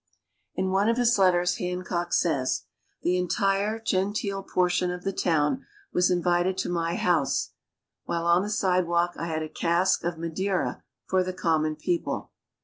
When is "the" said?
3.03-3.19, 5.03-5.13, 8.41-8.49, 11.23-11.33